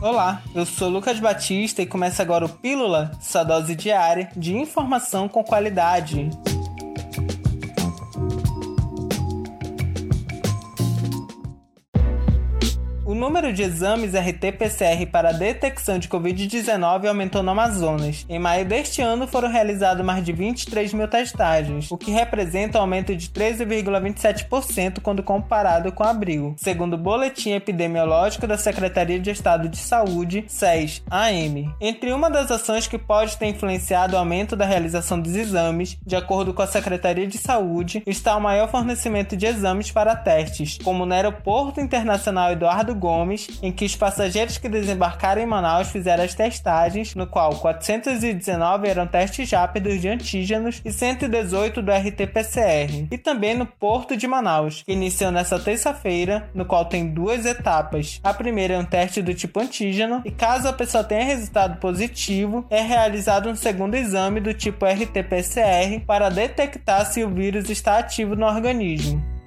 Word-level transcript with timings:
Olá, 0.00 0.42
eu 0.54 0.64
sou 0.64 0.88
Lucas 0.88 1.18
Batista 1.18 1.82
e 1.82 1.86
começa 1.86 2.22
agora 2.22 2.46
o 2.46 2.48
Pílula, 2.48 3.10
sua 3.20 3.42
dose 3.42 3.74
diária 3.74 4.30
de 4.36 4.56
informação 4.56 5.28
com 5.28 5.42
qualidade. 5.42 6.30
Número 13.18 13.52
de 13.52 13.62
exames 13.62 14.14
RT-PCR 14.14 15.04
para 15.10 15.32
detecção 15.32 15.98
de 15.98 16.08
Covid-19 16.08 17.08
aumentou 17.08 17.42
no 17.42 17.50
Amazonas. 17.50 18.24
Em 18.28 18.38
maio 18.38 18.64
deste 18.64 19.02
ano 19.02 19.26
foram 19.26 19.48
realizados 19.48 20.06
mais 20.06 20.24
de 20.24 20.32
23 20.32 20.94
mil 20.94 21.08
testagens, 21.08 21.90
o 21.90 21.98
que 21.98 22.12
representa 22.12 22.78
um 22.78 22.82
aumento 22.82 23.14
de 23.16 23.28
13,27% 23.28 25.00
quando 25.02 25.22
comparado 25.22 25.90
com 25.90 26.04
abril, 26.04 26.54
segundo 26.56 26.94
o 26.94 26.98
Boletim 26.98 27.50
Epidemiológico 27.50 28.46
da 28.46 28.56
Secretaria 28.56 29.18
de 29.18 29.30
Estado 29.30 29.68
de 29.68 29.78
Saúde, 29.78 30.44
SES-AM. 30.46 31.74
Entre 31.80 32.12
uma 32.12 32.30
das 32.30 32.52
ações 32.52 32.86
que 32.86 32.98
pode 32.98 33.36
ter 33.36 33.46
influenciado 33.46 34.14
o 34.14 34.18
aumento 34.18 34.54
da 34.54 34.64
realização 34.64 35.18
dos 35.20 35.34
exames, 35.34 35.98
de 36.06 36.14
acordo 36.14 36.54
com 36.54 36.62
a 36.62 36.66
Secretaria 36.68 37.26
de 37.26 37.36
Saúde, 37.36 38.00
está 38.06 38.36
o 38.36 38.40
maior 38.40 38.70
fornecimento 38.70 39.36
de 39.36 39.46
exames 39.46 39.90
para 39.90 40.14
testes, 40.14 40.78
como 40.84 41.04
no 41.04 41.14
Aeroporto 41.14 41.80
Internacional 41.80 42.52
Eduardo 42.52 42.94
Gomes 42.94 43.07
Gomes, 43.08 43.58
em 43.62 43.72
que 43.72 43.86
os 43.86 43.96
passageiros 43.96 44.58
que 44.58 44.68
desembarcaram 44.68 45.40
em 45.40 45.46
Manaus 45.46 45.88
fizeram 45.88 46.24
as 46.24 46.34
testagens, 46.34 47.14
no 47.14 47.26
qual 47.26 47.56
419 47.56 48.86
eram 48.86 49.06
testes 49.06 49.50
rápidos 49.50 49.98
de 49.98 50.08
antígenos 50.08 50.82
e 50.84 50.92
118 50.92 51.80
do 51.80 51.90
RT-PCR, 51.90 53.08
e 53.10 53.16
também 53.16 53.56
no 53.56 53.64
Porto 53.64 54.14
de 54.14 54.26
Manaus, 54.26 54.82
que 54.82 54.92
iniciou 54.92 55.30
nesta 55.30 55.58
terça-feira, 55.58 56.50
no 56.54 56.66
qual 56.66 56.84
tem 56.84 57.08
duas 57.08 57.46
etapas. 57.46 58.20
A 58.22 58.34
primeira 58.34 58.74
é 58.74 58.78
um 58.78 58.84
teste 58.84 59.22
do 59.22 59.32
tipo 59.32 59.58
antígeno, 59.58 60.20
e 60.26 60.30
caso 60.30 60.68
a 60.68 60.72
pessoa 60.74 61.02
tenha 61.02 61.24
resultado 61.24 61.80
positivo, 61.80 62.66
é 62.68 62.82
realizado 62.82 63.48
um 63.48 63.56
segundo 63.56 63.94
exame 63.94 64.38
do 64.38 64.52
tipo 64.52 64.84
RT-PCR 64.84 66.00
para 66.06 66.28
detectar 66.28 67.06
se 67.06 67.24
o 67.24 67.30
vírus 67.30 67.70
está 67.70 67.98
ativo 67.98 68.36
no 68.36 68.44
organismo. 68.44 69.37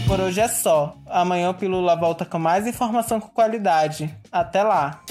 Por 0.07 0.19
hoje 0.19 0.39
é 0.39 0.47
só. 0.47 0.95
Amanhã 1.07 1.49
o 1.49 1.53
Pílula 1.53 1.95
volta 1.95 2.25
com 2.25 2.39
mais 2.39 2.65
informação 2.67 3.19
com 3.19 3.27
qualidade. 3.29 4.13
Até 4.31 4.63
lá! 4.63 5.04